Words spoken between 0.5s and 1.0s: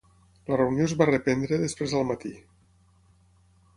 La reunió es